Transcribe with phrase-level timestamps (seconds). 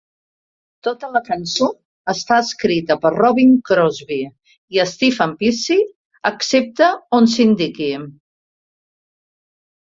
[0.85, 1.67] Tota la cançó
[2.13, 4.19] està escrita per Robbin Crosby
[4.79, 5.79] i Stephen Pearcy,
[6.33, 7.95] excepte on s'indiqui.